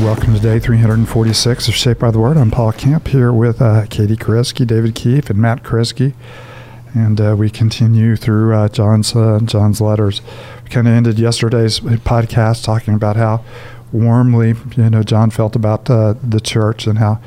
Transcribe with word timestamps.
Welcome 0.00 0.34
to 0.34 0.40
day 0.40 0.58
346 0.58 1.68
of 1.68 1.74
Shaped 1.74 2.00
by 2.00 2.10
the 2.10 2.18
Word. 2.18 2.38
I'm 2.38 2.50
Paul 2.50 2.72
Camp 2.72 3.08
here 3.08 3.34
with 3.34 3.60
uh, 3.60 3.84
Katie 3.90 4.16
Koreski, 4.16 4.66
David 4.66 4.94
Keefe, 4.94 5.28
and 5.28 5.38
Matt 5.38 5.62
Koreski. 5.62 6.14
And 6.94 7.20
uh, 7.20 7.36
we 7.38 7.50
continue 7.50 8.16
through 8.16 8.54
uh, 8.54 8.68
John's 8.70 9.14
uh, 9.14 9.40
John's 9.44 9.78
letters. 9.78 10.22
We 10.64 10.70
kind 10.70 10.88
of 10.88 10.94
ended 10.94 11.18
yesterday's 11.18 11.80
podcast 11.80 12.64
talking 12.64 12.94
about 12.94 13.16
how 13.16 13.44
warmly 13.92 14.54
you 14.74 14.88
know 14.88 15.02
John 15.02 15.28
felt 15.28 15.54
about 15.54 15.90
uh, 15.90 16.14
the 16.22 16.40
church 16.40 16.86
and 16.86 16.98
how 16.98 17.20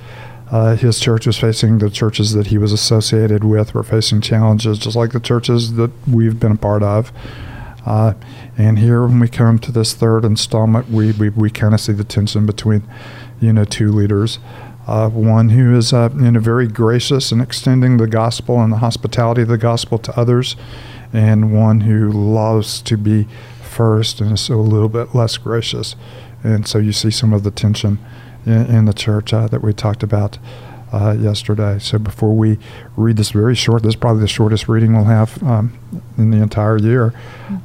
uh, 0.50 0.76
his 0.76 1.00
church 1.00 1.28
was 1.28 1.38
facing 1.38 1.78
the 1.78 1.92
churches 1.92 2.34
that 2.34 2.48
he 2.48 2.58
was 2.58 2.72
associated 2.72 3.44
with 3.44 3.76
were 3.76 3.84
facing 3.84 4.20
challenges, 4.20 4.80
just 4.80 4.96
like 4.96 5.12
the 5.12 5.20
churches 5.20 5.76
that 5.76 5.92
we've 6.08 6.40
been 6.40 6.54
a 6.54 6.58
part 6.58 6.82
of. 6.82 7.12
Uh, 7.86 8.14
and 8.58 8.80
here, 8.80 9.06
when 9.06 9.20
we 9.20 9.28
come 9.28 9.60
to 9.60 9.72
this 9.72 9.94
third 9.94 10.24
installment, 10.24 10.90
we, 10.90 11.12
we, 11.14 11.30
we 11.30 11.50
kind 11.50 11.74
of 11.74 11.82
see 11.82 11.94
the 11.94 12.04
tension 12.04 12.46
between, 12.46 12.84
you 13.42 13.52
know, 13.52 13.66
two 13.66 13.92
leaders. 13.92 14.40
Uh, 14.88 15.10
one 15.10 15.50
who 15.50 15.76
is, 15.76 15.94
uh, 15.94 16.10
you 16.16 16.32
know, 16.32 16.40
very 16.40 16.68
gracious 16.68 17.32
in 17.32 17.40
extending 17.40 17.98
the 17.98 18.08
gospel 18.08 18.62
and 18.62 18.72
the 18.72 18.78
hospitality 18.78 19.42
of 19.42 19.48
the 19.48 19.58
gospel 19.58 19.98
to 19.98 20.18
others, 20.20 20.56
and 21.14 21.54
one 21.54 21.82
who 21.82 22.12
loves 22.12 22.82
to 22.82 22.98
be 22.98 23.28
first 23.62 24.22
and 24.22 24.34
is 24.34 24.50
a 24.50 24.56
little 24.56 24.90
bit 24.90 25.16
less 25.16 25.38
gracious. 25.38 25.96
And 26.44 26.68
so 26.68 26.78
you 26.80 26.92
see 26.92 27.12
some 27.12 27.34
of 27.34 27.44
the 27.44 27.52
tension 27.52 27.98
in, 28.46 28.66
in 28.66 28.86
the 28.86 28.94
church 28.94 29.34
uh, 29.34 29.48
that 29.48 29.62
we 29.62 29.74
talked 29.74 30.04
about 30.04 30.38
uh, 30.94 31.16
yesterday. 31.20 31.80
So 31.80 31.98
before 31.98 32.34
we 32.34 32.60
read 32.96 33.18
this 33.18 33.32
very 33.32 33.56
short, 33.56 33.82
this 33.84 33.90
is 33.90 33.96
probably 33.96 34.22
the 34.22 34.28
shortest 34.28 34.70
reading 34.70 34.94
we'll 34.94 35.06
have 35.06 35.42
um, 35.44 35.78
in 36.18 36.32
the 36.32 36.38
entire 36.38 36.78
year. 36.78 37.14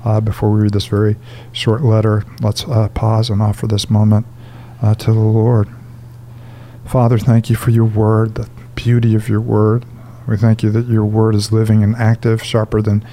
Uh, 0.05 0.20
before 0.20 0.50
we 0.50 0.62
read 0.62 0.73
this 0.73 0.86
very 0.86 1.16
short 1.52 1.83
letter, 1.83 2.25
let's 2.41 2.64
uh, 2.64 2.89
pause 2.89 3.30
and 3.30 3.42
offer 3.42 3.67
this 3.67 3.91
moment 3.91 4.27
uh, 4.83 4.94
to 4.94 5.12
the 5.12 5.19
Lord. 5.20 5.69
Father, 6.86 7.19
thank 7.19 7.50
you 7.50 7.56
for 7.56 7.70
your 7.70 7.84
word, 7.84 8.34
the 8.36 8.48
beauty 8.75 9.14
of 9.14 9.28
your 9.28 9.42
word. 9.42 9.84
We 10.27 10.36
thank 10.36 10.62
you 10.62 10.70
that 10.70 10.86
your 10.86 11.05
word 11.05 11.34
is 11.34 11.52
living 11.52 11.83
and 11.83 11.95
active, 11.97 12.42
sharper 12.42 12.80
than 12.80 13.05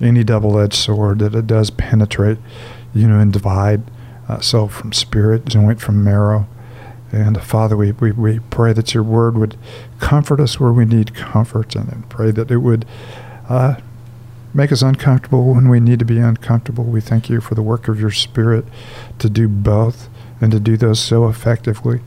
any 0.00 0.24
double-edged 0.24 0.74
sword, 0.74 1.20
that 1.20 1.34
it 1.34 1.46
does 1.46 1.70
penetrate, 1.70 2.38
you 2.92 3.06
know, 3.06 3.20
and 3.20 3.32
divide 3.32 3.82
uh, 4.28 4.40
soul 4.40 4.68
from 4.68 4.92
spirit, 4.92 5.44
joint 5.44 5.80
from 5.80 6.02
marrow. 6.02 6.48
And 7.14 7.40
Father, 7.40 7.76
we, 7.76 7.92
we, 7.92 8.10
we 8.10 8.40
pray 8.50 8.72
that 8.72 8.92
your 8.92 9.04
word 9.04 9.38
would 9.38 9.56
comfort 10.00 10.40
us 10.40 10.58
where 10.58 10.72
we 10.72 10.84
need 10.84 11.14
comfort 11.14 11.76
and, 11.76 11.88
and 11.90 12.08
pray 12.08 12.32
that 12.32 12.50
it 12.50 12.58
would 12.58 12.84
uh, 13.48 13.76
make 14.52 14.72
us 14.72 14.82
uncomfortable 14.82 15.54
when 15.54 15.68
we 15.68 15.78
need 15.78 16.00
to 16.00 16.04
be 16.04 16.18
uncomfortable. 16.18 16.82
We 16.82 17.00
thank 17.00 17.30
you 17.30 17.40
for 17.40 17.54
the 17.54 17.62
work 17.62 17.86
of 17.86 18.00
your 18.00 18.10
spirit 18.10 18.64
to 19.20 19.30
do 19.30 19.46
both 19.46 20.08
and 20.40 20.50
to 20.50 20.58
do 20.58 20.76
those 20.76 20.98
so 20.98 21.28
effectively. 21.28 22.00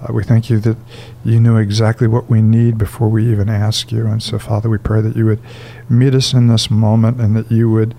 Uh, 0.00 0.12
we 0.12 0.22
thank 0.22 0.48
you 0.48 0.60
that 0.60 0.76
you 1.24 1.40
know 1.40 1.56
exactly 1.56 2.06
what 2.06 2.30
we 2.30 2.40
need 2.40 2.78
before 2.78 3.08
we 3.08 3.28
even 3.30 3.48
ask 3.48 3.90
you. 3.90 4.06
And 4.06 4.22
so, 4.22 4.38
Father, 4.38 4.68
we 4.68 4.78
pray 4.78 5.00
that 5.00 5.16
you 5.16 5.26
would 5.26 5.40
meet 5.88 6.14
us 6.14 6.32
in 6.32 6.46
this 6.46 6.70
moment 6.70 7.20
and 7.20 7.34
that 7.34 7.50
you 7.50 7.70
would 7.70 7.94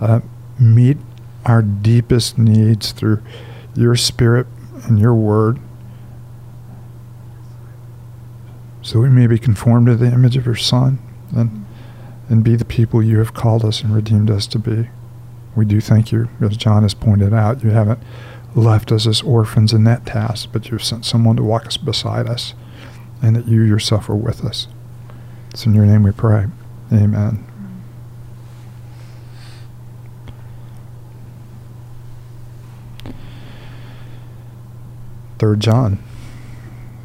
uh, 0.00 0.20
meet 0.58 0.96
our 1.44 1.62
deepest 1.62 2.36
needs 2.36 2.90
through 2.90 3.22
your 3.76 3.94
spirit 3.94 4.48
and 4.84 4.98
your 4.98 5.14
word. 5.14 5.60
So 8.90 8.98
we 8.98 9.08
may 9.08 9.28
be 9.28 9.38
conformed 9.38 9.86
to 9.86 9.94
the 9.94 10.12
image 10.12 10.36
of 10.36 10.44
your 10.44 10.56
Son 10.56 10.98
and, 11.30 11.64
and 12.28 12.42
be 12.42 12.56
the 12.56 12.64
people 12.64 13.00
you 13.00 13.20
have 13.20 13.32
called 13.32 13.64
us 13.64 13.84
and 13.84 13.94
redeemed 13.94 14.32
us 14.32 14.48
to 14.48 14.58
be. 14.58 14.88
We 15.54 15.64
do 15.64 15.80
thank 15.80 16.10
you, 16.10 16.28
as 16.40 16.56
John 16.56 16.82
has 16.82 16.92
pointed 16.92 17.32
out, 17.32 17.62
you 17.62 17.70
haven't 17.70 18.00
left 18.56 18.90
us 18.90 19.06
as 19.06 19.22
orphans 19.22 19.72
in 19.72 19.84
that 19.84 20.06
task, 20.06 20.48
but 20.52 20.68
you've 20.68 20.82
sent 20.82 21.04
someone 21.04 21.36
to 21.36 21.42
walk 21.44 21.66
us 21.66 21.76
beside 21.76 22.26
us, 22.26 22.52
and 23.22 23.36
that 23.36 23.46
you 23.46 23.62
yourself 23.62 24.10
are 24.10 24.16
with 24.16 24.44
us. 24.44 24.66
It's 25.50 25.64
in 25.64 25.72
your 25.72 25.86
name 25.86 26.02
we 26.02 26.10
pray. 26.10 26.46
Amen. 26.92 27.46
Third 35.38 35.60
John, 35.60 36.02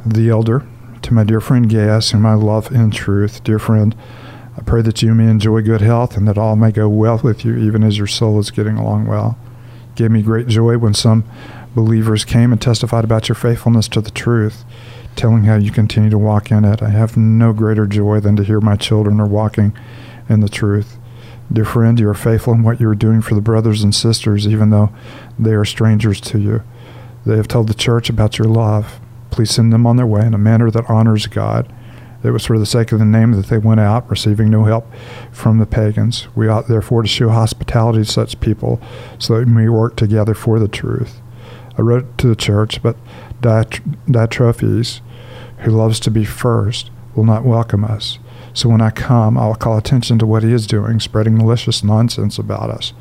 the 0.03 0.29
elder 0.31 0.66
to 1.05 1.13
my 1.13 1.23
dear 1.23 1.39
friend 1.39 1.69
Gaius, 1.69 2.09
whom 2.11 2.25
I 2.25 2.33
love 2.33 2.71
in 2.71 2.89
truth. 2.89 3.43
Dear 3.43 3.59
friend, 3.59 3.95
I 4.57 4.61
pray 4.61 4.81
that 4.81 5.03
you 5.03 5.13
may 5.13 5.29
enjoy 5.29 5.61
good 5.61 5.81
health 5.81 6.17
and 6.17 6.27
that 6.27 6.38
all 6.38 6.55
may 6.55 6.71
go 6.71 6.89
well 6.89 7.19
with 7.23 7.45
you, 7.45 7.55
even 7.57 7.83
as 7.83 7.99
your 7.99 8.07
soul 8.07 8.39
is 8.39 8.49
getting 8.49 8.75
along 8.75 9.05
well. 9.05 9.38
It 9.89 9.97
gave 9.97 10.09
me 10.09 10.23
great 10.23 10.47
joy 10.47 10.79
when 10.79 10.95
some 10.95 11.23
believers 11.75 12.25
came 12.25 12.51
and 12.51 12.59
testified 12.59 13.03
about 13.03 13.29
your 13.29 13.35
faithfulness 13.35 13.88
to 13.89 14.01
the 14.01 14.09
truth, 14.09 14.66
telling 15.16 15.43
how 15.43 15.57
you 15.57 15.71
continue 15.71 16.09
to 16.09 16.17
walk 16.17 16.49
in 16.49 16.66
it. 16.66 16.81
I 16.81 16.89
have 16.89 17.16
no 17.16 17.53
greater 17.53 17.85
joy 17.85 18.19
than 18.19 18.35
to 18.37 18.43
hear 18.43 18.59
my 18.59 18.75
children 18.75 19.19
are 19.19 19.27
walking 19.27 19.77
in 20.27 20.39
the 20.39 20.49
truth. 20.49 20.97
Dear 21.53 21.66
friend, 21.66 21.99
you 21.99 22.09
are 22.09 22.16
faithful 22.16 22.53
in 22.53 22.63
what 22.63 22.81
you 22.81 22.89
are 22.89 22.95
doing 22.95 23.22
for 23.22 23.35
the 23.35 23.41
brothers 23.41 23.83
and 23.83 23.93
sisters, 23.93 24.47
even 24.47 24.72
though 24.72 24.89
they 25.37 25.53
are 25.53 25.66
strangers 25.66 26.19
to 26.22 26.39
you. 26.39 26.63
They 27.27 27.37
have 27.37 27.47
told 27.47 27.67
the 27.67 27.75
church 27.75 28.09
about 28.09 28.39
your 28.39 28.47
love. 28.47 28.99
Please 29.35 29.51
send 29.51 29.73
them 29.73 29.85
on 29.85 29.97
their 29.97 30.07
way 30.07 30.25
in 30.25 30.34
a 30.34 30.38
manner 30.38 30.72
that 30.72 30.90
honors 30.90 31.28
God. 31.28 31.69
It 32.23 32.31
was 32.31 32.46
for 32.46 32.57
the 32.57 32.66
sake 32.66 32.94
of 32.94 33.00
the 33.00 33.06
name 33.06 33.34
that 33.34 33.47
they 33.47 33.57
went 33.57 33.81
out, 33.81 34.09
receiving 34.09 34.50
no 34.50 34.63
help 34.63 34.88
from 35.29 35.57
the 35.57 35.66
pagans. 35.66 36.29
We 36.35 36.47
ought 36.47 36.69
therefore 36.69 37.01
to 37.01 37.07
show 37.09 37.28
hospitality 37.28 38.00
to 38.00 38.06
such 38.06 38.40
people, 38.40 38.81
so 39.19 39.34
that 39.34 39.47
we 39.50 39.53
may 39.53 39.68
work 39.68 39.97
together 39.97 40.35
for 40.35 40.57
the 40.57 40.69
truth. 40.69 41.19
I 41.78 41.81
wrote 41.81 42.18
to 42.19 42.28
the 42.28 42.35
church, 42.38 42.81
but 42.81 42.96
Diotrephes, 43.41 45.01
who 45.57 45.72
loves 45.72 46.00
to 46.00 46.09
be 46.09 46.23
first, 46.23 46.90
will 47.13 47.25
not 47.25 47.44
welcome 47.44 47.84
us. 47.84 48.19
So 48.53 48.69
when 48.69 48.79
I 48.79 48.90
come, 48.90 49.38
I 49.38 49.47
will 49.47 49.56
call 49.56 49.78
attention 49.78 50.17
to 50.19 50.25
what 50.25 50.44
he 50.44 50.53
is 50.53 50.66
doing, 50.66 51.02
spreading 51.02 51.38
malicious 51.38 51.84
nonsense 51.84 52.40
about 52.40 52.69
us. 52.69 52.94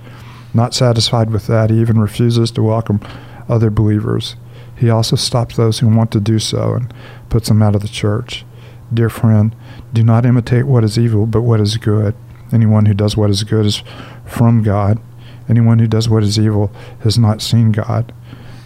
Not 0.53 0.75
satisfied 0.75 1.31
with 1.31 1.47
that, 1.47 1.71
he 1.71 1.81
even 1.81 2.01
refuses 2.01 2.51
to 2.51 2.63
welcome 2.65 3.01
other 3.49 3.71
believers. 3.71 4.35
He 4.77 4.91
also 4.91 5.17
stops 5.17 5.57
those 5.57 5.79
who 5.79 5.89
want 5.89 6.11
to 6.13 6.21
do 6.21 6.39
so 6.39 6.75
and 6.75 6.93
puts 7.29 7.49
them 7.49 7.63
out 7.63 7.75
of 7.75 7.83
the 7.83 7.89
church. 7.89 8.45
Dear 8.93 9.09
friend, 9.09 9.55
do 9.93 10.03
not 10.03 10.27
imitate 10.27 10.67
what 10.67 10.85
is 10.85 10.99
evil, 10.99 11.27
but 11.27 11.43
what 11.43 11.61
is 11.61 11.77
good. 11.77 12.15
Anyone 12.53 12.87
who 12.87 12.95
does 12.95 13.17
what 13.17 13.31
is 13.31 13.43
good 13.45 13.67
is 13.67 13.83
from 14.25 14.63
God. 14.63 15.01
Anyone 15.49 15.79
who 15.79 15.87
does 15.87 16.09
what 16.09 16.23
is 16.23 16.39
evil 16.39 16.73
has 17.01 17.19
not 17.19 17.43
seen 17.43 17.73
God. 17.73 18.13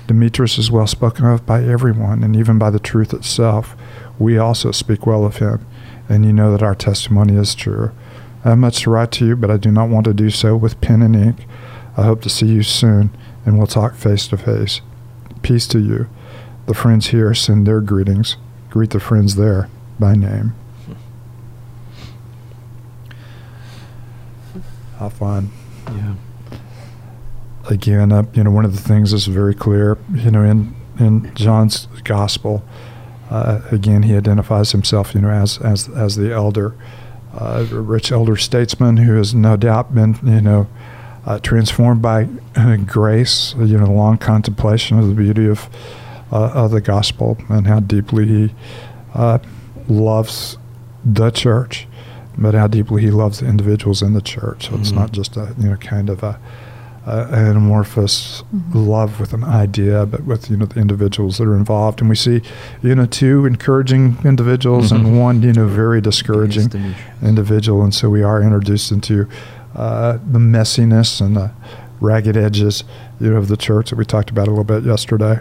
Demetrius 0.06 0.58
is 0.58 0.70
well 0.70 0.86
spoken 0.86 1.26
of 1.26 1.44
by 1.44 1.62
everyone, 1.62 2.22
and 2.24 2.34
even 2.34 2.58
by 2.58 2.70
the 2.70 2.78
truth 2.78 3.12
itself. 3.12 3.76
We 4.18 4.38
also 4.38 4.72
speak 4.72 5.06
well 5.06 5.24
of 5.24 5.36
him, 5.36 5.66
and 6.08 6.24
you 6.24 6.32
know 6.32 6.50
that 6.52 6.62
our 6.62 6.74
testimony 6.74 7.36
is 7.36 7.54
true. 7.54 7.92
I 8.44 8.50
have 8.50 8.58
much 8.58 8.82
to 8.82 8.90
write 8.90 9.12
to 9.12 9.26
you, 9.26 9.36
but 9.36 9.50
I 9.50 9.56
do 9.56 9.70
not 9.70 9.90
want 9.90 10.04
to 10.06 10.14
do 10.14 10.30
so 10.30 10.56
with 10.56 10.80
pen 10.80 11.02
and 11.02 11.14
ink. 11.14 11.46
I 11.96 12.04
hope 12.04 12.22
to 12.22 12.30
see 12.30 12.46
you 12.46 12.62
soon, 12.62 13.10
and 13.44 13.58
we'll 13.58 13.66
talk 13.66 13.94
face 13.94 14.26
to 14.28 14.36
face. 14.36 14.80
Peace 15.42 15.66
to 15.68 15.78
you. 15.78 16.08
The 16.66 16.74
friends 16.74 17.08
here 17.08 17.32
send 17.34 17.66
their 17.66 17.80
greetings. 17.80 18.36
Greet 18.70 18.90
the 18.90 19.00
friends 19.00 19.36
there 19.36 19.68
by 19.98 20.14
name. 20.14 20.54
How 24.98 25.08
fun. 25.08 25.50
Yeah. 25.86 26.14
Again, 27.70 28.12
uh, 28.12 28.24
you 28.34 28.44
know, 28.44 28.50
one 28.50 28.64
of 28.64 28.74
the 28.74 28.82
things 28.82 29.12
that's 29.12 29.26
very 29.26 29.54
clear, 29.54 29.96
you 30.12 30.30
know, 30.30 30.42
in 30.42 30.74
in 30.98 31.32
John's 31.34 31.86
gospel, 32.02 32.64
uh, 33.30 33.60
again, 33.70 34.02
he 34.02 34.16
identifies 34.16 34.72
himself, 34.72 35.14
you 35.14 35.20
know, 35.20 35.30
as 35.30 35.58
as 35.58 35.88
as 35.88 36.16
the 36.16 36.32
elder, 36.32 36.74
uh, 37.32 37.64
a 37.70 37.80
rich 37.80 38.10
elder 38.10 38.36
statesman 38.36 38.96
who 38.98 39.16
has 39.16 39.34
no 39.34 39.56
doubt 39.56 39.94
been, 39.94 40.18
you 40.24 40.40
know, 40.40 40.66
uh, 41.28 41.38
transformed 41.40 42.00
by 42.00 42.26
grace, 42.86 43.54
you 43.58 43.76
know, 43.76 43.92
long 43.92 44.16
contemplation 44.16 44.98
of 44.98 45.08
the 45.08 45.14
beauty 45.14 45.46
of, 45.46 45.68
uh, 46.32 46.50
of 46.54 46.70
the 46.70 46.80
gospel 46.80 47.36
and 47.50 47.66
how 47.66 47.78
deeply 47.80 48.26
he 48.26 48.54
uh, 49.12 49.38
loves 49.88 50.56
the 51.04 51.30
church, 51.30 51.86
but 52.38 52.54
how 52.54 52.66
deeply 52.66 53.02
he 53.02 53.10
loves 53.10 53.40
the 53.40 53.46
individuals 53.46 54.00
in 54.00 54.14
the 54.14 54.22
church. 54.22 54.64
So 54.64 54.70
mm-hmm. 54.70 54.80
it's 54.80 54.92
not 54.92 55.12
just 55.12 55.36
a, 55.36 55.54
you 55.58 55.68
know, 55.68 55.76
kind 55.76 56.08
of 56.08 56.22
a, 56.22 56.40
an 57.04 57.56
amorphous 57.56 58.42
mm-hmm. 58.42 58.78
love 58.78 59.20
with 59.20 59.34
an 59.34 59.44
idea, 59.44 60.06
but 60.06 60.24
with 60.24 60.50
you 60.50 60.56
know 60.56 60.66
the 60.66 60.80
individuals 60.80 61.36
that 61.38 61.44
are 61.44 61.56
involved. 61.56 62.00
And 62.00 62.08
we 62.08 62.16
see, 62.16 62.40
you 62.82 62.94
know, 62.94 63.06
two 63.06 63.44
encouraging 63.44 64.16
individuals 64.24 64.92
mm-hmm. 64.92 65.06
and 65.06 65.20
one 65.20 65.42
you 65.42 65.52
know 65.52 65.66
very 65.66 66.00
discouraging 66.00 66.94
individual. 67.22 67.82
And 67.82 67.94
so 67.94 68.10
we 68.10 68.22
are 68.22 68.42
introduced 68.42 68.92
into 68.92 69.28
uh, 69.78 70.18
the 70.30 70.38
messiness 70.38 71.20
and 71.20 71.36
the 71.36 71.52
ragged 72.00 72.36
edges, 72.36 72.84
you 73.20 73.30
know, 73.30 73.36
of 73.36 73.48
the 73.48 73.56
church 73.56 73.90
that 73.90 73.96
we 73.96 74.04
talked 74.04 74.30
about 74.30 74.48
a 74.48 74.50
little 74.50 74.64
bit 74.64 74.82
yesterday. 74.82 75.40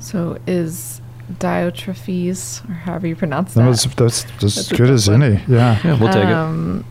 So 0.00 0.38
is 0.46 1.00
Diotrephes, 1.32 2.68
or 2.68 2.74
however 2.74 3.06
you 3.06 3.16
pronounce 3.16 3.54
that? 3.54 3.64
That's, 3.64 3.84
that's, 3.94 4.24
that's, 4.40 4.58
as 4.58 4.72
good 4.72 4.90
as 4.90 5.08
any. 5.08 5.42
Yeah. 5.48 5.80
Yeah, 5.84 5.98
we'll 5.98 6.12
take 6.12 6.26
um, 6.26 6.84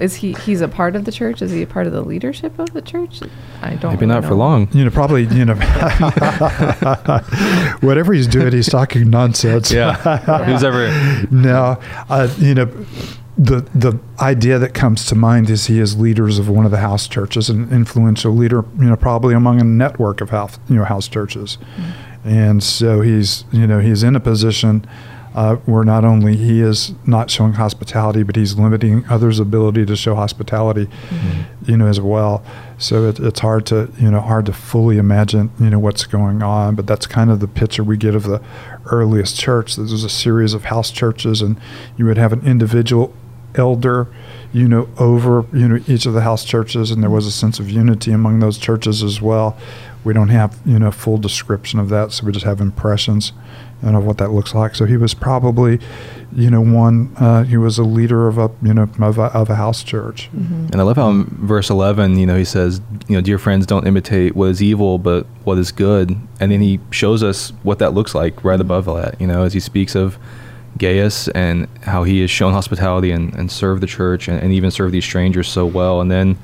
is 0.00 0.16
he? 0.16 0.32
He's 0.32 0.60
a 0.60 0.68
part 0.68 0.96
of 0.96 1.04
the 1.04 1.12
church. 1.12 1.42
Is 1.42 1.50
he 1.50 1.62
a 1.62 1.66
part 1.66 1.86
of 1.86 1.92
the 1.92 2.02
leadership 2.02 2.58
of 2.58 2.72
the 2.72 2.82
church? 2.82 3.20
I 3.60 3.76
don't. 3.76 3.92
Maybe 3.92 4.06
really 4.06 4.20
not 4.20 4.24
for 4.24 4.34
long. 4.34 4.68
You 4.72 4.84
know, 4.84 4.90
probably, 4.90 5.26
you 5.26 5.44
know, 5.44 5.54
whatever 7.80 8.12
he's 8.12 8.26
doing, 8.26 8.52
he's 8.52 8.68
talking 8.68 9.10
nonsense. 9.10 9.70
Yeah. 9.70 9.94
Who's 10.44 10.64
ever? 10.64 10.88
no, 11.30 11.80
uh, 12.08 12.28
you 12.38 12.54
know, 12.54 12.66
the 13.38 13.60
the 13.74 13.98
idea 14.20 14.58
that 14.58 14.74
comes 14.74 15.06
to 15.06 15.14
mind 15.14 15.48
is 15.48 15.66
he 15.66 15.78
is 15.78 15.98
leaders 15.98 16.38
of 16.38 16.48
one 16.48 16.64
of 16.64 16.70
the 16.70 16.78
house 16.78 17.08
churches, 17.08 17.48
an 17.48 17.72
influential 17.72 18.32
leader, 18.32 18.64
you 18.78 18.84
know, 18.84 18.96
probably 18.96 19.34
among 19.34 19.60
a 19.60 19.64
network 19.64 20.20
of 20.20 20.30
house, 20.30 20.58
you 20.68 20.76
know, 20.76 20.84
house 20.84 21.08
churches, 21.08 21.58
and 22.24 22.62
so 22.62 23.00
he's, 23.00 23.44
you 23.50 23.66
know, 23.66 23.78
he's 23.80 24.02
in 24.02 24.16
a 24.16 24.20
position. 24.20 24.86
Uh, 25.34 25.56
where 25.64 25.82
not 25.82 26.04
only 26.04 26.36
he 26.36 26.60
is 26.60 26.92
not 27.06 27.30
showing 27.30 27.54
hospitality, 27.54 28.22
but 28.22 28.36
he's 28.36 28.58
limiting 28.58 29.02
others' 29.08 29.40
ability 29.40 29.86
to 29.86 29.96
show 29.96 30.14
hospitality, 30.14 30.86
you 31.64 31.74
know, 31.74 31.86
as 31.86 31.98
well. 31.98 32.44
So 32.76 33.08
it, 33.08 33.18
it's 33.18 33.40
hard 33.40 33.64
to, 33.68 33.90
you 33.98 34.10
know, 34.10 34.20
hard 34.20 34.44
to 34.44 34.52
fully 34.52 34.98
imagine, 34.98 35.50
you 35.58 35.70
know, 35.70 35.78
what's 35.78 36.04
going 36.04 36.42
on. 36.42 36.74
But 36.74 36.86
that's 36.86 37.06
kind 37.06 37.30
of 37.30 37.40
the 37.40 37.48
picture 37.48 37.82
we 37.82 37.96
get 37.96 38.14
of 38.14 38.24
the 38.24 38.42
earliest 38.90 39.40
church. 39.40 39.76
This 39.76 39.90
was 39.90 40.04
a 40.04 40.10
series 40.10 40.52
of 40.52 40.64
house 40.64 40.90
churches, 40.90 41.40
and 41.40 41.58
you 41.96 42.04
would 42.04 42.18
have 42.18 42.34
an 42.34 42.44
individual 42.44 43.14
elder, 43.54 44.08
you 44.52 44.68
know, 44.68 44.88
over, 44.98 45.46
you 45.52 45.68
know, 45.68 45.82
each 45.86 46.06
of 46.06 46.12
the 46.12 46.22
house 46.22 46.44
churches, 46.44 46.90
and 46.90 47.02
there 47.02 47.10
was 47.10 47.26
a 47.26 47.32
sense 47.32 47.58
of 47.58 47.70
unity 47.70 48.12
among 48.12 48.40
those 48.40 48.58
churches 48.58 49.02
as 49.02 49.20
well. 49.20 49.56
We 50.04 50.12
don't 50.12 50.30
have, 50.30 50.58
you 50.66 50.78
know, 50.78 50.90
full 50.90 51.18
description 51.18 51.78
of 51.78 51.88
that, 51.90 52.12
so 52.12 52.26
we 52.26 52.32
just 52.32 52.44
have 52.44 52.60
impressions 52.60 53.32
and 53.82 53.96
of 53.96 54.04
what 54.04 54.18
that 54.18 54.30
looks 54.30 54.54
like. 54.54 54.74
So 54.74 54.84
he 54.84 54.96
was 54.96 55.12
probably, 55.12 55.80
you 56.32 56.50
know, 56.50 56.60
one. 56.60 57.14
Uh, 57.16 57.42
he 57.44 57.56
was 57.56 57.78
a 57.78 57.82
leader 57.82 58.28
of 58.28 58.38
a, 58.38 58.50
you 58.62 58.72
know, 58.72 58.88
of 59.00 59.18
a, 59.18 59.24
of 59.24 59.50
a 59.50 59.56
house 59.56 59.82
church. 59.82 60.30
Mm-hmm. 60.34 60.68
And 60.72 60.76
I 60.76 60.82
love 60.84 60.96
how 60.96 61.10
in 61.10 61.24
verse 61.24 61.68
11, 61.68 62.18
you 62.18 62.26
know, 62.26 62.36
he 62.36 62.44
says, 62.44 62.80
you 63.08 63.16
know, 63.16 63.20
dear 63.20 63.38
friends, 63.38 63.66
don't 63.66 63.86
imitate 63.86 64.36
what 64.36 64.50
is 64.50 64.62
evil, 64.62 64.98
but 64.98 65.26
what 65.44 65.58
is 65.58 65.72
good. 65.72 66.16
And 66.40 66.52
then 66.52 66.60
he 66.60 66.80
shows 66.90 67.22
us 67.22 67.50
what 67.62 67.78
that 67.80 67.92
looks 67.92 68.14
like 68.14 68.44
right 68.44 68.60
above 68.60 68.86
that, 68.86 69.20
you 69.20 69.26
know, 69.26 69.42
as 69.42 69.52
he 69.52 69.60
speaks 69.60 69.94
of 69.94 70.16
Gaius 70.82 71.28
and 71.28 71.68
how 71.82 72.02
he 72.02 72.20
has 72.22 72.30
shown 72.30 72.52
hospitality 72.52 73.10
and, 73.12 73.32
and 73.34 73.50
served 73.50 73.82
the 73.82 73.86
church 73.86 74.28
and, 74.28 74.38
and 74.42 74.52
even 74.52 74.70
served 74.70 74.92
these 74.92 75.04
strangers 75.04 75.48
so 75.48 75.64
well. 75.64 76.00
And 76.00 76.10
then 76.10 76.36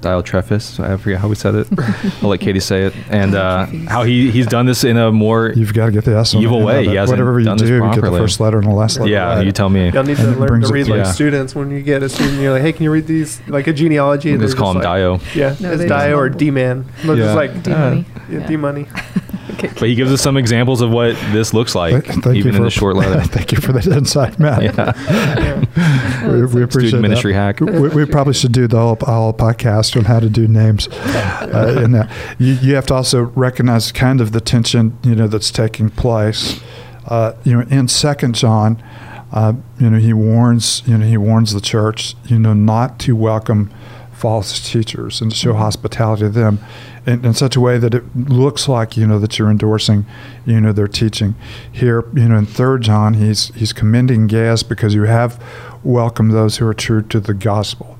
Diotrephes, 0.00 0.78
I 0.78 0.96
forget 0.98 1.20
how 1.20 1.26
we 1.28 1.34
said 1.34 1.54
it. 1.54 1.66
I'll 2.22 2.28
let 2.28 2.40
Katie 2.40 2.60
say 2.60 2.82
it. 2.84 2.94
And 3.08 3.34
uh, 3.34 3.66
how 3.88 4.02
he, 4.04 4.30
he's 4.30 4.46
done 4.46 4.66
this 4.66 4.84
in 4.84 4.96
a 4.98 5.10
more, 5.10 5.52
You've 5.56 5.72
got 5.72 5.86
to 5.86 5.92
get 5.92 6.04
the 6.04 6.16
S 6.16 6.34
on 6.34 6.40
the 6.42 6.46
Evil 6.46 6.62
way. 6.62 6.86
He 6.86 6.94
hasn't 6.94 7.18
Whatever 7.18 7.38
you 7.40 7.46
done 7.46 7.56
this 7.56 7.68
do, 7.68 7.80
get 7.80 7.86
the 7.94 8.00
properly. 8.02 8.20
first 8.20 8.38
letter 8.38 8.58
and 8.58 8.66
the 8.66 8.74
last 8.74 8.98
letter. 8.98 9.10
yeah, 9.10 9.36
right. 9.36 9.46
you 9.46 9.52
tell 9.52 9.70
me. 9.70 9.88
Y'all 9.90 10.02
need 10.04 10.18
And 10.18 10.28
to 10.28 10.32
it 10.32 10.38
learn 10.38 10.48
brings 10.48 10.68
to 10.68 10.74
it- 10.74 10.78
read 10.78 10.88
like 10.88 10.98
Yeah. 10.98 11.12
students 11.12 11.54
when 11.54 11.70
you 11.70 11.80
get 11.82 12.02
a 12.02 12.08
student. 12.10 12.40
You're 12.40 12.52
like, 12.52 12.62
hey, 12.62 12.72
can 12.74 12.84
you 12.84 12.90
read 12.90 13.06
these 13.06 13.40
like 13.48 13.66
a 13.68 13.72
genealogy? 13.72 14.30
and 14.32 14.40
Let's 14.40 14.52
they're 14.52 14.58
call 14.60 14.72
him 14.72 14.82
just 14.82 14.86
like, 14.86 14.96
Dio. 14.98 15.20
Yeah, 15.34 15.56
No, 15.60 15.72
it's 15.72 15.84
Dio 15.84 16.16
or. 16.18 16.28
D 16.28 16.50
man. 16.50 16.84
They're 17.02 17.16
Yeah. 17.16 17.24
just 17.24 17.36
like 17.36 17.62
D-money. 17.62 18.04
yeah, 18.30 18.38
Yeah. 18.40 18.46
D 18.46 18.56
money. 18.56 18.86
Okay. 19.56 19.68
But 19.68 19.88
he 19.88 19.94
gives 19.94 20.12
us 20.12 20.20
some 20.20 20.36
examples 20.36 20.82
of 20.82 20.90
what 20.90 21.16
this 21.32 21.54
looks 21.54 21.74
like, 21.74 22.04
Th- 22.04 22.18
thank 22.18 22.36
even 22.36 22.52
you 22.52 22.58
in 22.58 22.62
the 22.64 22.70
short 22.70 22.96
letter. 22.96 23.20
thank 23.24 23.52
you 23.52 23.58
for 23.58 23.72
that 23.72 23.86
insight, 23.86 24.38
Matt. 24.38 24.62
Yeah. 24.62 26.26
we, 26.30 26.44
we 26.46 26.62
appreciate 26.62 26.90
Student 26.90 27.02
ministry 27.02 27.32
that. 27.32 27.58
hack. 27.58 27.60
We, 27.60 27.88
we 27.88 28.04
probably 28.04 28.34
should 28.34 28.52
do 28.52 28.66
the 28.66 28.78
whole, 28.78 28.96
whole 29.00 29.32
podcast 29.32 29.96
on 29.96 30.04
how 30.04 30.20
to 30.20 30.28
do 30.28 30.46
names. 30.46 30.88
Uh, 30.88 31.80
in 31.84 31.92
that, 31.92 32.10
you, 32.38 32.54
you 32.54 32.74
have 32.74 32.86
to 32.86 32.94
also 32.94 33.22
recognize 33.34 33.92
kind 33.92 34.20
of 34.20 34.32
the 34.32 34.40
tension 34.40 34.98
you 35.02 35.14
know 35.14 35.26
that's 35.26 35.50
taking 35.50 35.88
place. 35.90 36.60
Uh, 37.06 37.32
you 37.44 37.54
know, 37.54 37.66
in 37.70 37.88
Second 37.88 38.34
John, 38.34 38.82
uh, 39.32 39.54
you 39.78 39.88
know, 39.88 39.98
he 39.98 40.12
warns 40.12 40.82
you 40.86 40.98
know 40.98 41.06
he 41.06 41.16
warns 41.16 41.52
the 41.54 41.60
church 41.60 42.14
you 42.26 42.38
know 42.38 42.52
not 42.52 42.98
to 43.00 43.16
welcome 43.16 43.72
false 44.16 44.70
teachers 44.70 45.20
and 45.20 45.30
to 45.30 45.36
show 45.36 45.52
hospitality 45.52 46.22
to 46.22 46.28
them 46.30 46.58
in, 47.06 47.22
in 47.24 47.34
such 47.34 47.54
a 47.54 47.60
way 47.60 47.76
that 47.76 47.94
it 47.94 48.04
looks 48.16 48.66
like 48.66 48.96
you 48.96 49.06
know 49.06 49.18
that 49.18 49.38
you're 49.38 49.50
endorsing 49.50 50.06
you 50.46 50.60
know 50.60 50.72
their 50.72 50.88
teaching. 50.88 51.34
Here 51.70 52.04
you 52.14 52.28
know 52.28 52.38
in 52.38 52.46
third 52.46 52.82
john 52.82 53.14
he's 53.14 53.48
he's 53.48 53.72
commending 53.72 54.26
Gaius 54.26 54.62
because 54.62 54.94
you 54.94 55.02
have 55.02 55.42
welcomed 55.84 56.32
those 56.32 56.56
who 56.56 56.66
are 56.66 56.74
true 56.74 57.02
to 57.02 57.20
the 57.20 57.34
gospel. 57.34 57.98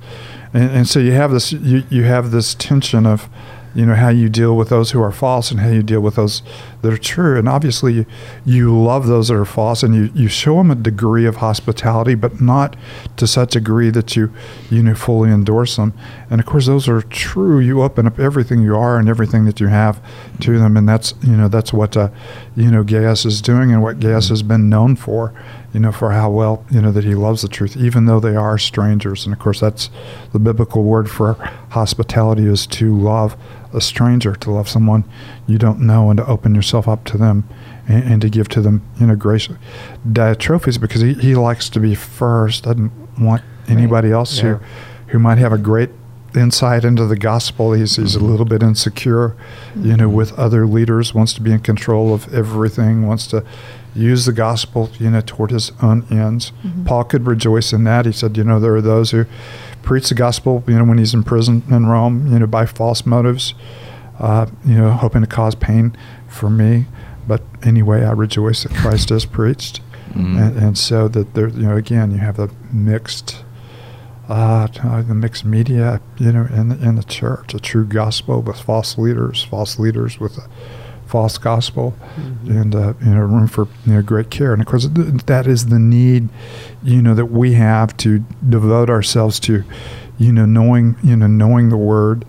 And, 0.53 0.71
and 0.71 0.87
so 0.87 0.99
you 0.99 1.11
have 1.11 1.31
this 1.31 1.51
you, 1.51 1.83
you 1.89 2.03
have 2.03 2.31
this 2.31 2.55
tension 2.55 3.05
of 3.05 3.29
you 3.77 3.85
know 3.85 3.93
how 3.93 4.09
you 4.09 4.27
deal 4.27 4.57
with 4.57 4.69
those 4.69 4.89
who 4.89 5.03
are 5.03 5.11
false 5.11 5.51
and 5.51 5.59
how 5.59 5.69
you 5.69 5.83
deal 5.83 6.01
with 6.01 6.15
those 6.15 6.41
that 6.81 6.91
are 6.91 6.97
true. 6.97 7.37
And 7.37 7.47
obviously 7.47 8.07
you, 8.43 8.75
love 8.75 9.05
those 9.05 9.27
that 9.27 9.35
are 9.35 9.45
false 9.45 9.83
and 9.83 9.93
you, 9.93 10.09
you 10.15 10.27
show 10.27 10.55
them 10.55 10.71
a 10.71 10.75
degree 10.75 11.27
of 11.27 11.37
hospitality 11.37 12.15
but 12.15 12.41
not 12.41 12.75
to 13.17 13.27
such 13.27 13.55
a 13.55 13.59
degree 13.59 13.91
that 13.91 14.15
you 14.15 14.33
you 14.71 14.81
know 14.81 14.95
fully 14.95 15.29
endorse 15.29 15.75
them 15.75 15.93
and 16.29 16.41
of 16.41 16.47
course 16.47 16.65
those 16.65 16.89
are 16.89 17.03
true. 17.03 17.59
You 17.59 17.83
open 17.83 18.07
up 18.07 18.19
everything 18.19 18.61
you 18.63 18.75
are 18.75 18.97
and 18.97 19.07
everything 19.07 19.45
that 19.45 19.59
you 19.59 19.67
have 19.67 20.01
to 20.41 20.57
them. 20.57 20.75
And 20.75 20.89
that's 20.89 21.13
you 21.21 21.37
know 21.37 21.47
that's 21.47 21.71
what 21.71 21.95
uh, 21.95 22.09
you 22.55 22.71
know 22.71 22.83
Gaius 22.83 23.25
is 23.25 23.41
doing 23.41 23.71
and 23.71 23.83
what 23.83 23.99
Gaius 23.99 24.29
has 24.29 24.41
been 24.41 24.69
known 24.69 24.95
for 24.95 25.33
you 25.73 25.79
know 25.79 25.91
for 25.91 26.11
how 26.11 26.29
well 26.29 26.65
you 26.71 26.81
know 26.81 26.91
that 26.91 27.03
he 27.03 27.15
loves 27.15 27.41
the 27.41 27.47
truth 27.47 27.75
even 27.77 28.05
though 28.05 28.19
they 28.19 28.35
are 28.35 28.57
strangers. 28.57 29.25
And 29.25 29.33
of 29.33 29.39
course 29.39 29.59
that's 29.59 29.89
the 30.31 30.39
biblical 30.39 30.83
word 30.83 31.09
for 31.09 31.33
hospitality 31.69 32.45
is 32.45 32.65
to 32.67 32.95
love 32.95 33.35
a 33.73 33.81
stranger 33.81 34.33
to 34.35 34.51
love 34.51 34.69
someone 34.69 35.03
you 35.45 35.57
don't 35.57 35.79
know 35.79 36.09
and 36.09 36.17
to 36.17 36.25
open 36.25 36.55
yourself 36.55 36.87
up 36.87 37.03
to 37.05 37.17
them 37.17 37.47
and, 37.87 38.03
and 38.03 38.21
to 38.21 38.29
give 38.29 38.47
to 38.49 38.61
them 38.61 38.81
you 38.99 39.07
know 39.07 39.15
grace 39.15 39.49
uh, 39.49 39.55
Diotrephes 40.07 40.79
because 40.79 41.01
he, 41.01 41.13
he 41.15 41.35
likes 41.35 41.69
to 41.69 41.79
be 41.79 41.93
first 41.93 42.63
doesn't 42.63 42.91
want 43.19 43.43
anybody 43.67 44.11
else 44.11 44.37
Yeah. 44.37 44.43
who 44.43 44.59
who 45.07 45.19
might 45.19 45.37
have 45.37 45.53
a 45.53 45.57
great 45.57 45.89
insight 46.35 46.83
into 46.83 47.05
the 47.05 47.15
gospel. 47.15 47.71
He's, 47.71 47.95
he's 47.95 48.15
a 48.15 48.19
mm-hmm. 48.19 48.27
little 48.27 48.45
bit 48.45 48.61
insecure 48.61 49.35
you 49.75 49.95
know 49.97 50.07
mm-hmm. 50.07 50.15
with 50.15 50.37
other 50.37 50.65
leaders 50.65 51.13
wants 51.13 51.33
to 51.33 51.41
be 51.41 51.51
in 51.51 51.59
control 51.59 52.13
of 52.13 52.33
everything 52.33 53.07
wants 53.07 53.27
to 53.27 53.43
use 53.97 54.25
the 54.25 54.33
gospel 54.33 54.89
you 54.99 55.09
know 55.09 55.21
toward 55.21 55.51
his 55.51 55.71
own 55.81 56.05
ends. 56.11 56.51
Paul 56.85 57.03
could 57.03 57.25
rejoice 57.25 57.73
in 57.73 57.83
that. 57.85 58.05
He 58.05 58.11
said 58.11 58.37
you 58.37 58.43
know 58.43 58.59
there 58.59 58.75
are 58.75 58.81
those 58.81 59.11
who 59.11 59.25
preach 59.81 60.09
the 60.09 60.15
gospel 60.15 60.63
you 60.67 60.77
know 60.77 60.83
when 60.85 60.97
he's 60.97 61.13
in 61.13 61.23
prison 61.23 61.63
in 61.69 61.85
rome 61.87 62.31
you 62.31 62.39
know 62.39 62.47
by 62.47 62.65
false 62.65 63.05
motives 63.05 63.53
uh, 64.19 64.45
you 64.65 64.75
know 64.75 64.91
hoping 64.91 65.21
to 65.21 65.27
cause 65.27 65.55
pain 65.55 65.95
for 66.27 66.49
me. 66.49 66.85
But 67.27 67.41
anyway 67.63 68.05
i 68.05 68.11
rejoice 68.11 68.63
that 68.63 68.73
christ 68.73 69.11
is 69.11 69.25
preached. 69.25 69.81
Mhm. 70.13 70.37
and, 70.41 70.57
and 70.57 70.77
so 70.77 71.07
that 71.09 71.33
there 71.33 71.49
you 71.49 71.63
know 71.67 71.75
again 71.75 72.11
you 72.11 72.19
have 72.19 72.37
the 72.37 72.49
mixed 72.71 73.43
uh, 74.29 74.67
uh, 74.83 75.01
the 75.01 75.13
mixed 75.13 75.45
media 75.45 75.99
you 76.17 76.31
know 76.31 76.47
in 76.53 76.69
the, 76.69 76.77
in 76.87 76.95
the 76.95 77.03
church 77.03 77.53
a 77.53 77.59
true 77.59 77.85
gospel 77.85 78.41
with 78.41 78.59
false 78.59 78.97
leaders 78.97 79.43
false 79.43 79.77
leaders 79.79 80.19
with 80.19 80.37
a 80.37 80.47
false 81.07 81.37
gospel 81.37 81.95
and 82.47 82.75
uh, 82.75 82.93
you 83.01 83.13
know 83.13 83.21
room 83.21 83.47
for 83.47 83.67
you 83.85 83.93
know 83.93 84.01
great 84.01 84.29
care 84.29 84.53
and 84.53 84.61
of 84.61 84.67
course 84.67 84.87
th- 84.87 85.23
that 85.25 85.47
is 85.47 85.67
the 85.67 85.79
need 85.79 86.29
you 86.83 87.01
know 87.01 87.13
that 87.13 87.27
we 87.27 87.53
have 87.53 87.95
to 87.97 88.19
devote 88.47 88.89
ourselves 88.89 89.39
to 89.39 89.63
you 90.17 90.31
know 90.31 90.45
knowing 90.45 90.95
you 91.03 91.15
know 91.15 91.27
knowing 91.27 91.69
the 91.69 91.77
word 91.77 92.25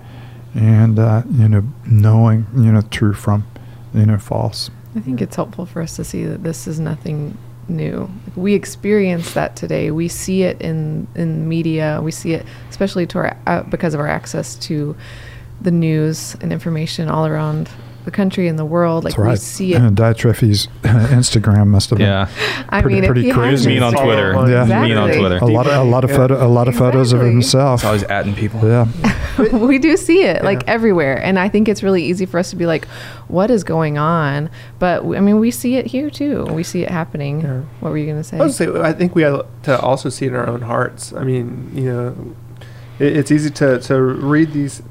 and 0.54 0.98
uh, 0.98 1.22
you 1.30 1.48
know 1.48 1.64
knowing 1.86 2.46
you 2.56 2.72
know 2.72 2.80
true 2.82 3.12
from 3.12 3.46
you 3.92 4.06
know 4.06 4.18
false 4.18 4.70
I 4.96 5.00
think 5.00 5.20
it's 5.20 5.36
helpful 5.36 5.66
for 5.66 5.82
us 5.82 5.96
to 5.96 6.04
see 6.04 6.24
that 6.24 6.42
this 6.42 6.66
is 6.66 6.80
nothing 6.80 7.36
new. 7.68 8.10
We 8.36 8.54
experience 8.54 9.34
that 9.34 9.54
today. 9.54 9.90
We 9.90 10.08
see 10.08 10.42
it 10.42 10.60
in 10.60 11.06
in 11.14 11.48
media. 11.48 12.00
We 12.02 12.10
see 12.10 12.32
it, 12.32 12.46
especially 12.70 13.06
to 13.08 13.18
our 13.18 13.36
uh, 13.46 13.62
because 13.64 13.94
of 13.94 14.00
our 14.00 14.08
access 14.08 14.56
to 14.56 14.96
the 15.60 15.70
news 15.70 16.36
and 16.40 16.52
information 16.52 17.08
all 17.08 17.26
around 17.26 17.68
the 18.08 18.16
country 18.16 18.48
and 18.48 18.58
the 18.58 18.64
world. 18.64 19.04
Like 19.04 19.12
That's 19.14 19.18
right 19.18 19.30
we 19.32 19.36
see 19.36 19.74
it. 19.74 19.80
and 19.82 19.96
Diotrephes 19.96 20.68
uh, 20.84 20.88
Instagram 21.08 21.66
must 21.68 21.90
have 21.90 21.98
been 21.98 22.06
Yeah. 22.08 22.28
I 22.68 22.80
pretty- 22.82 23.00
mean, 23.00 23.04
pretty 23.12 23.30
crazy. 23.32 23.50
has 23.50 23.66
mean 23.66 23.82
on 23.82 23.92
Twitter. 23.92 24.32
Follow 24.34 24.46
Yeah. 24.48 24.64
He 24.64 24.72
was 24.72 24.88
mean 24.88 24.96
on 24.96 25.10
Twitter. 25.12 25.38
a 25.38 25.46
lot 25.46 25.66
of 25.66 25.72
a 25.86 25.90
lot 25.90 26.04
of 26.04 26.10
photo 26.10 26.44
a 26.44 26.48
lot 26.48 26.68
of 26.68 26.74
photos 26.76 27.12
of 27.12 27.18
Exactly. 27.20 27.30
himself 27.32 27.84
Always 27.84 28.04
atting 28.04 28.34
people. 28.36 28.60
yeah 28.66 28.86
we 29.52 29.78
do 29.78 29.96
see 29.96 30.22
it 30.24 30.42
like 30.42 30.62
Yeah. 30.62 30.72
everywhere 30.74 31.22
and 31.22 31.38
i 31.38 31.48
think 31.48 31.68
it's 31.68 31.82
really 31.82 32.02
easy 32.02 32.26
for 32.26 32.38
us 32.38 32.50
to 32.50 32.56
be 32.56 32.66
like 32.66 32.86
what 33.28 33.50
is 33.50 33.62
going 33.62 33.96
on 33.98 34.50
but 34.80 35.04
i 35.04 35.20
mean 35.20 35.38
we 35.38 35.50
see 35.52 35.76
it 35.76 35.86
here 35.86 36.10
too 36.10 36.44
we 36.46 36.62
see 36.64 36.82
it 36.82 36.90
happening 36.90 37.40
Yeah. 37.42 37.60
what 37.80 37.90
were 37.90 37.98
you 37.98 38.06
going 38.06 38.18
to 38.18 38.24
say 38.24 38.36
I 38.38 38.40
would 38.42 38.52
say 38.52 38.66
I 38.80 38.92
think 38.92 39.14
we 39.14 39.22
have 39.22 39.46
to 39.64 39.78
also 39.80 40.08
see 40.08 40.26
it 40.26 40.30
in 40.30 40.34
our 40.36 40.48
own 40.48 40.62
hearts. 40.62 41.12
I 41.12 41.22
mean, 41.24 41.70
you 41.74 41.92
know, 41.92 42.34
it, 42.98 43.16
it's 43.18 43.30
easy 43.30 43.50
to, 43.50 43.78
to 43.80 43.94
read 44.02 44.52
these 44.52 44.80
you- 44.80 44.84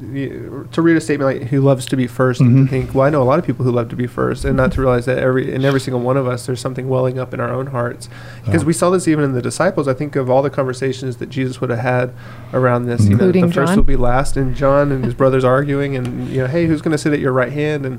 to 0.00 0.82
read 0.82 0.96
a 0.96 1.00
statement 1.00 1.40
like 1.40 1.48
who 1.50 1.60
loves 1.60 1.84
to 1.86 1.96
be 1.96 2.06
1st 2.06 2.40
and 2.40 2.50
Mhm. 2.56 2.64
to 2.64 2.70
think, 2.70 2.94
well, 2.94 3.06
I 3.06 3.10
know 3.10 3.22
a 3.22 3.24
lot 3.24 3.38
of 3.38 3.44
people 3.44 3.64
who 3.64 3.72
love 3.72 3.88
to 3.88 3.96
be 3.96 4.06
first, 4.06 4.44
and 4.44 4.56
not 4.56 4.72
to 4.72 4.80
realize 4.80 5.06
that 5.06 5.18
every 5.18 5.52
in 5.52 5.64
every 5.64 5.80
single 5.80 6.00
one 6.00 6.16
of 6.16 6.26
us, 6.26 6.46
there's 6.46 6.60
something 6.60 6.88
welling 6.88 7.18
up 7.18 7.34
in 7.34 7.40
our 7.40 7.50
own 7.50 7.68
hearts. 7.68 8.08
Because 8.44 8.62
Yeah. 8.62 8.66
we 8.66 8.72
saw 8.72 8.90
this 8.90 9.08
even 9.08 9.24
in 9.24 9.32
the 9.32 9.42
disciples. 9.42 9.88
I 9.88 9.94
think 9.94 10.14
of 10.16 10.30
all 10.30 10.42
the 10.42 10.50
conversations 10.50 11.16
that 11.16 11.30
Jesus 11.30 11.60
would 11.60 11.70
have 11.70 11.80
had 11.80 12.10
around 12.54 12.86
this. 12.86 13.02
You 13.04 13.10
know, 13.10 13.12
Including 13.14 13.46
the 13.48 13.52
first 13.52 13.68
John? 13.70 13.76
will 13.76 13.84
be 13.84 13.96
last, 13.96 14.36
and 14.36 14.54
John 14.54 14.92
and 14.92 15.04
his 15.04 15.14
brothers 15.14 15.44
arguing, 15.44 15.96
and 15.96 16.28
you 16.28 16.42
know, 16.42 16.46
hey, 16.46 16.66
who's 16.66 16.80
going 16.82 16.92
to 16.92 16.98
sit 16.98 17.12
at 17.12 17.20
your 17.20 17.32
right 17.32 17.52
hand? 17.52 17.84
And 17.84 17.98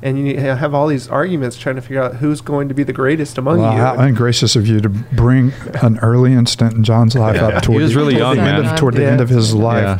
and 0.00 0.28
you 0.28 0.38
have 0.38 0.74
all 0.74 0.86
these 0.86 1.08
arguments 1.08 1.56
trying 1.56 1.74
to 1.74 1.82
figure 1.82 2.00
out 2.00 2.14
who's 2.16 2.40
going 2.40 2.68
to 2.68 2.74
be 2.74 2.84
the 2.84 2.92
greatest 2.92 3.36
among 3.36 3.58
Well, 3.58 3.72
you. 3.72 3.78
how 3.80 3.94
ungracious 3.94 4.54
of 4.54 4.64
you 4.64 4.80
to 4.80 4.88
bring 4.88 5.52
an 5.82 5.98
early 6.02 6.34
instant 6.34 6.74
in 6.74 6.84
John's 6.84 7.16
life 7.16 7.34
Yeah. 7.34 7.48
up 7.48 7.54
He 7.54 7.60
toward 7.62 7.82
was 7.82 7.94
the, 7.94 7.98
really 7.98 8.14
toward 8.14 8.36
young, 8.36 8.44
the 8.46 8.52
end 8.52 8.62
man. 8.62 8.72
of 8.74 8.78
toward 8.78 8.94
the 8.94 9.04
end 9.04 9.20
of 9.20 9.28
his 9.28 9.54
Yeah. 9.54 9.98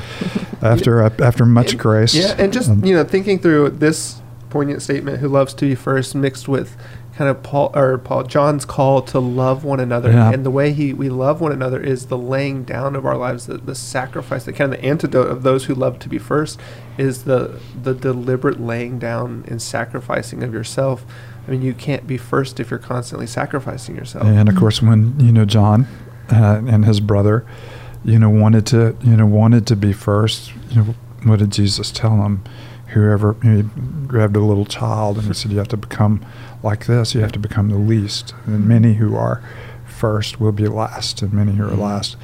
After 0.62 1.02
uh, 1.02 1.10
after 1.22 1.44
much 1.46 1.72
And- 1.72 1.80
grace. 1.80 2.14
Yeah, 2.14 2.34
and 2.38 2.52
just 2.52 2.70
Um, 2.70 2.84
you 2.84 2.94
know, 2.94 3.04
thinking 3.04 3.38
through 3.38 3.70
this 3.70 4.20
poignant 4.50 4.82
statement, 4.82 5.18
"Who 5.18 5.28
loves 5.28 5.54
to 5.54 5.66
be 5.66 5.74
first, 5.74 6.14
mixed 6.14 6.48
with 6.48 6.76
kind 7.16 7.28
of 7.28 7.42
Paul 7.42 7.72
or 7.74 7.98
Paul 7.98 8.22
John's 8.22 8.64
call 8.64 9.02
to 9.02 9.18
love 9.18 9.64
one 9.64 9.80
another, 9.80 10.12
Yeah. 10.12 10.30
and 10.30 10.46
the 10.46 10.50
way 10.50 10.72
he 10.72 10.92
we 10.94 11.08
love 11.08 11.40
one 11.40 11.50
another 11.50 11.80
is 11.80 12.06
the 12.06 12.16
laying 12.16 12.62
down 12.62 12.94
of 12.94 13.04
our 13.04 13.16
lives, 13.16 13.46
the, 13.46 13.58
the 13.58 13.74
sacrifice, 13.74 14.44
the 14.44 14.52
kind 14.52 14.72
of 14.72 14.80
the 14.80 14.86
antidote 14.86 15.28
of 15.28 15.42
those 15.42 15.64
who 15.64 15.74
love 15.74 15.98
to 15.98 16.08
be 16.08 16.18
first 16.18 16.60
is 16.96 17.24
the 17.24 17.50
the 17.82 17.92
deliberate 17.92 18.60
laying 18.60 18.98
down 19.00 19.44
and 19.48 19.60
sacrificing 19.60 20.42
of 20.44 20.52
yourself. 20.54 21.04
I 21.46 21.50
mean, 21.50 21.62
you 21.62 21.72
can't 21.74 22.06
be 22.06 22.18
first 22.18 22.60
if 22.60 22.70
you're 22.70 22.78
constantly 22.78 23.26
sacrificing 23.26 23.96
yourself. 23.96 24.24
And 24.26 24.48
of 24.48 24.54
course, 24.54 24.80
when 24.82 25.14
you 25.18 25.32
know 25.32 25.44
John 25.44 25.86
uh, 26.30 26.60
and 26.68 26.84
his 26.84 27.00
brother, 27.00 27.44
you 28.04 28.18
know, 28.18 28.30
wanted 28.30 28.66
to 28.66 28.96
you 29.02 29.16
know 29.16 29.26
wanted 29.26 29.66
to 29.68 29.76
be 29.76 29.92
first. 29.92 30.52
You 30.70 30.76
know, 30.76 30.94
what 31.24 31.38
did 31.40 31.50
Jesus 31.50 31.90
tell 31.90 32.16
them? 32.16 32.42
Whoever 32.88 33.36
he 33.42 33.62
grabbed 34.06 34.34
a 34.36 34.40
little 34.40 34.64
child 34.64 35.18
and 35.18 35.26
he 35.26 35.34
said, 35.34 35.52
"You 35.52 35.58
have 35.58 35.68
to 35.68 35.76
become 35.76 36.24
like 36.62 36.86
this. 36.86 37.14
You 37.14 37.20
have 37.20 37.32
to 37.32 37.38
become 37.38 37.68
the 37.68 37.76
least, 37.76 38.34
and 38.46 38.66
many 38.66 38.94
who 38.94 39.14
are 39.14 39.42
first 39.84 40.40
will 40.40 40.52
be 40.52 40.68
last, 40.68 41.20
and 41.22 41.32
many 41.32 41.52
who 41.52 41.64
are 41.64 41.76
last, 41.76 42.16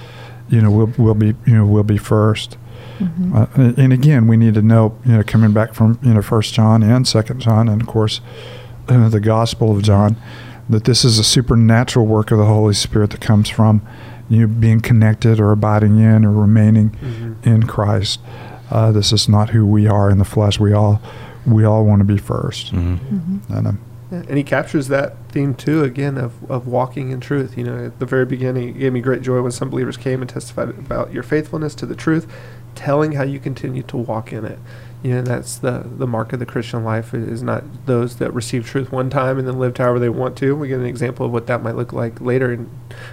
you 0.49 0.63
know, 0.63 0.71
will 0.71 0.93
will 0.97 1.15
be 1.15 1.35
you 1.47 1.55
know 1.55 1.67
will 1.67 1.83
be 1.83 1.99
1st 1.99 2.57
Mhm. 3.01 3.35
Uh, 3.35 3.47
and 3.57 3.79
and 3.79 3.93
again, 3.93 4.27
we 4.29 4.37
need 4.37 4.55
to 4.55 4.63
know, 4.63 4.95
you 5.05 5.13
know, 5.13 5.23
coming 5.25 5.53
back 5.53 5.75
from 5.75 5.99
you 6.03 6.15
know 6.15 6.23
First 6.23 6.55
John 6.55 6.83
and 6.83 7.07
Second 7.07 7.41
John, 7.41 7.69
and 7.69 7.83
of 7.83 7.89
course, 7.89 8.21
uh, 8.89 9.09
the 9.09 9.21
Gospel 9.21 9.77
of 9.77 9.83
John, 9.83 10.17
that 10.71 10.85
this 10.85 11.05
is 11.05 11.19
a 11.19 11.25
supernatural 11.25 12.07
work 12.07 12.31
of 12.31 12.39
the 12.39 12.47
Holy 12.47 12.75
Spirit 12.75 13.11
that 13.11 13.21
comes 13.21 13.49
from 13.49 13.83
you 14.29 14.47
being 14.47 14.81
connected 14.81 15.39
or 15.41 15.53
abiding 15.53 15.99
in 15.99 16.25
or 16.25 16.31
remaining 16.33 16.91
Mhm. 17.03 17.47
in 17.47 17.63
Christ. 17.65 18.21
Uh, 18.71 18.91
this 18.93 19.13
is 19.13 19.29
not 19.29 19.51
who 19.51 19.65
we 19.67 19.87
are 19.87 20.09
in 20.11 20.19
the 20.19 20.25
flesh. 20.25 20.59
We 20.59 20.73
all 20.73 21.01
we 21.47 21.63
all 21.65 21.85
want 21.85 22.01
to 22.01 22.05
be 22.07 22.17
1st 22.17 22.73
Mhm. 22.75 22.99
Mhm. 22.99 23.41
And 23.57 23.67
um, 23.67 23.79
Yeah, 24.11 24.23
and 24.29 24.39
he 24.39 24.45
captures 24.45 24.89
that 24.89 25.17
theme 25.31 25.55
too 25.55 25.83
again 25.83 26.17
of, 26.19 26.33
of 26.49 26.67
walking 26.67 27.11
in 27.11 27.21
truth. 27.21 27.59
You 27.59 27.65
know, 27.65 27.85
at 27.87 27.99
the 27.99 28.07
very 28.07 28.25
beginning, 28.25 28.69
it 28.69 28.79
gave 28.79 28.93
me 28.93 29.01
great 29.01 29.21
joy 29.23 29.43
when 29.43 29.51
some 29.53 29.69
believers 29.71 29.97
came 29.97 30.21
and 30.23 30.29
testified 30.29 30.69
about 30.71 31.13
your 31.13 31.23
faithfulness 31.23 31.75
to 31.77 31.87
the 31.87 31.95
truth, 31.95 32.27
telling 32.75 33.13
how 33.13 33.25
you 33.25 33.39
continue 33.39 33.83
to 33.85 33.97
walk 33.97 34.33
in 34.33 34.45
it. 34.45 34.59
You 35.05 35.17
know, 35.17 35.23
that's 35.23 35.59
the 35.59 35.85
the 35.87 36.07
mark 36.07 36.33
of 36.33 36.39
the 36.39 36.47
Christian 36.47 36.83
life 36.83 37.13
is 37.13 37.43
not 37.43 37.63
those 37.85 38.17
that 38.17 38.33
receive 38.33 38.65
truth 38.67 38.91
one 38.91 39.11
time 39.11 39.39
and 39.39 39.47
then 39.47 39.59
live 39.59 39.77
however 39.77 39.99
they 39.99 40.09
want 40.09 40.35
to. 40.39 40.57
We 40.57 40.69
get 40.69 40.81
an 40.81 40.87
example 40.87 41.27
of 41.27 41.33
what 41.33 41.47
that 41.47 41.63
might 41.63 41.77
look 41.77 41.93
like 41.93 42.23
later, 42.23 42.51
in, 42.55 42.71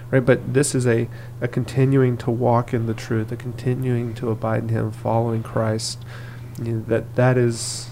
right? 0.09 0.25
But 0.25 0.53
this 0.53 0.73
is 0.73 0.87
a 0.87 1.09
a 1.41 1.49
continuing 1.49 2.15
to 2.19 2.31
walk 2.31 2.73
in 2.73 2.85
the 2.85 2.93
truth, 2.93 3.29
a 3.33 3.35
continuing 3.35 4.13
to 4.15 4.29
abide 4.31 4.63
in 4.63 4.69
Him, 4.69 4.91
following 4.91 5.43
Christ. 5.43 6.01
You 6.63 6.71
know, 6.75 6.83
that 6.87 7.15
that 7.15 7.37
is 7.37 7.89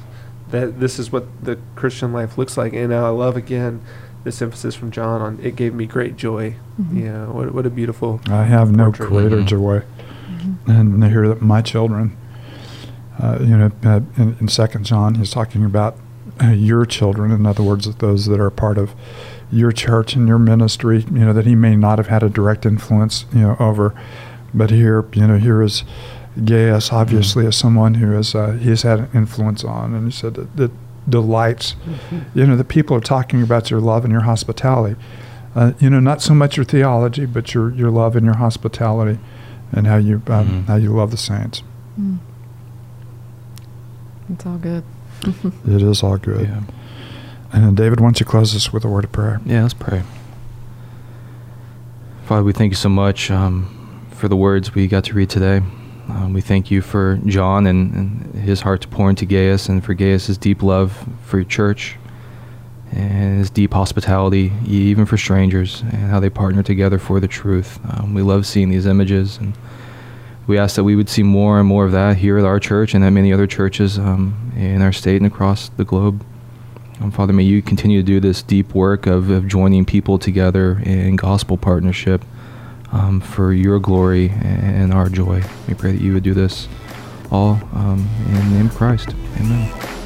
that 0.50 0.80
this 0.80 0.98
is 0.98 1.12
what 1.12 1.26
the 1.44 1.60
Christian 1.76 2.14
life 2.14 2.38
looks 2.38 2.56
like. 2.58 2.72
And 2.72 2.94
I 2.94 3.10
love 3.10 3.36
again 3.36 3.82
this 4.24 4.42
emphasis 4.42 4.76
from 4.76 4.92
John 4.92 5.22
on 5.22 5.40
it 5.44 5.58
gave 5.58 5.74
me 5.74 5.86
great 5.86 6.16
joy. 6.16 6.56
Mhm. 6.82 6.96
You 6.96 7.12
know, 7.12 7.26
what, 7.34 7.54
what 7.54 7.66
a 7.66 7.70
beautiful. 7.70 8.22
I 8.30 8.44
have 8.46 8.72
no 8.72 8.86
portrait. 8.94 9.10
greater 9.10 9.38
Mhm. 9.42 9.46
joy 9.46 9.82
Mhm. 10.32 10.56
and 10.68 11.02
to 11.02 11.10
hear 11.10 11.28
that 11.28 11.42
my 11.42 11.62
children, 11.62 12.16
uh, 13.20 13.38
you 13.42 13.58
know, 13.58 13.72
uh, 13.84 14.00
in, 14.18 14.36
in 14.40 14.48
Second 14.48 14.86
John, 14.86 15.16
he's 15.16 15.32
talking 15.32 15.64
about 15.66 15.96
uh, 16.42 16.48
your 16.52 16.86
children. 16.86 17.32
In 17.32 17.46
other 17.46 17.64
words, 17.64 17.94
those 17.96 18.26
that 18.28 18.40
are 18.40 18.50
part 18.50 18.78
of 18.78 18.94
your 19.52 19.72
church 19.72 20.16
and 20.16 20.28
your 20.28 20.40
ministry, 20.40 21.00
you 21.12 21.26
know, 21.26 21.34
that 21.34 21.46
he 21.46 21.56
may 21.56 21.76
not 21.76 21.98
have 21.98 22.08
had 22.08 22.24
a 22.24 22.30
direct 22.30 22.66
influence, 22.66 23.26
you 23.34 23.42
know, 23.42 23.56
over, 23.60 23.94
but 24.54 24.70
here, 24.72 25.06
you 25.14 25.28
know, 25.28 25.38
here 25.38 25.62
is 25.62 25.84
Gaius, 26.46 26.94
obviously, 26.94 27.46
as 27.48 27.56
someone 27.58 27.96
who 27.96 28.12
has 28.12 28.36
uh, 28.36 28.52
he's 28.54 28.84
had 28.84 29.00
an 29.00 29.10
influence 29.14 29.64
on, 29.64 29.94
and 29.94 30.06
he 30.06 30.12
said 30.18 30.36
that, 30.36 30.56
that 30.58 30.72
delights. 31.10 31.76
You 32.36 32.46
know, 32.46 32.56
the 32.56 32.64
people 32.64 32.96
are 32.96 33.02
talking 33.02 33.42
about 33.42 33.70
your 33.72 33.82
love 33.82 34.06
and 34.06 34.12
your 34.12 34.22
hospitality. 34.22 34.96
Uh, 35.56 35.74
you 35.80 35.90
know, 35.90 36.00
not 36.00 36.22
so 36.22 36.34
much 36.36 36.56
your 36.56 36.64
theology, 36.64 37.26
but 37.26 37.54
your 37.54 37.74
your 37.74 37.90
love 37.90 38.16
and 38.16 38.24
your 38.26 38.38
hospitality, 38.38 39.20
and 39.72 39.88
how 39.88 39.98
you 39.98 40.22
um, 40.28 40.48
Mhm. 40.48 40.66
how 40.68 40.76
you 40.76 40.94
love 40.94 41.10
the 41.12 41.18
saints. 41.18 41.64
Mm. 42.00 42.20
It's 44.32 44.46
all 44.46 44.58
good. 44.58 44.84
It 45.68 45.82
is 45.82 46.04
all 46.04 46.18
good. 46.18 46.48
Yeah. 46.48 46.62
And 47.52 47.76
David, 47.76 48.00
why 48.00 48.08
don't 48.08 48.20
you 48.20 48.26
close 48.26 48.56
us 48.56 48.72
with 48.72 48.86
a 48.86 48.88
word 48.88 49.04
of 49.04 49.12
prayer? 49.12 49.42
Yeah, 49.46 49.64
let's 49.64 49.74
pray. 49.74 50.04
Father, 52.26 52.44
we 52.44 52.54
thank 52.54 52.72
you 52.72 52.76
so 52.76 52.90
much 52.90 53.32
um, 53.32 54.06
for 54.12 54.28
the 54.28 54.36
words 54.36 54.76
we 54.76 54.88
got 54.88 55.04
to 55.06 55.14
read 55.14 55.30
today. 55.30 55.58
Um, 56.10 56.34
we 56.34 56.42
thank 56.42 56.72
you 56.72 56.82
for 56.82 57.20
John 57.26 57.68
and, 57.68 57.94
and 57.94 58.36
his 58.36 58.62
heart 58.62 58.82
to 58.82 58.88
pour 58.88 59.10
into 59.10 59.26
Gaius, 59.26 59.68
and 59.68 59.84
for 59.84 59.94
Gaius' 59.94 60.38
deep 60.38 60.64
love 60.64 61.08
for 61.24 61.38
your 61.38 61.46
church, 61.46 61.98
and 62.92 63.40
his 63.40 63.50
deep 63.50 63.74
hospitality, 63.74 64.52
even 64.66 65.06
for 65.06 65.18
strangers, 65.18 65.82
and 65.82 66.10
how 66.10 66.20
they 66.20 66.30
partner 66.30 66.64
together 66.64 66.98
for 66.98 67.20
the 67.20 67.28
truth. 67.28 67.80
Um, 67.92 68.14
we 68.14 68.22
love 68.22 68.46
seeing 68.46 68.70
these 68.70 68.86
images, 68.86 69.38
and 69.38 69.54
we 70.50 70.58
ask 70.58 70.76
that 70.78 70.84
we 70.84 70.96
would 70.96 71.08
see 71.08 71.22
more 71.22 71.60
and 71.60 71.68
more 71.68 71.86
of 71.86 71.92
that 71.92 72.18
here 72.18 72.40
at 72.40 72.44
our 72.44 72.60
church 72.60 72.96
and 72.96 73.06
at 73.06 73.12
many 73.12 73.32
other 73.32 73.46
churches 73.46 74.00
um, 74.00 74.52
in 74.58 74.82
our 74.82 74.92
state 74.92 75.18
and 75.18 75.28
across 75.28 75.70
the 75.70 75.84
globe. 75.86 76.26
Um, 77.00 77.12
Father, 77.12 77.34
may 77.34 77.44
you 77.44 77.62
continue 77.62 78.02
to 78.02 78.06
do 78.06 78.20
this 78.20 78.42
deep 78.42 78.74
work 78.74 79.06
of, 79.06 79.30
of 79.30 79.48
joining 79.48 79.86
people 79.86 80.18
together 80.18 80.82
in 80.84 81.18
gospel 81.18 81.56
partnership 81.56 82.26
um, 82.92 83.22
for 83.22 83.54
your 83.54 83.80
glory 83.80 84.30
and 84.30 84.92
our 84.92 85.08
joy. 85.08 85.44
We 85.68 85.76
pray 85.76 85.92
that 85.92 86.02
you 86.02 86.16
would 86.16 86.24
do 86.24 86.34
this 86.34 86.68
all 87.32 87.62
um, 87.74 88.10
in 88.26 88.34
the 88.34 88.56
name 88.56 88.66
of 88.66 88.76
Christ. 88.76 89.10
Amen. 89.40 89.99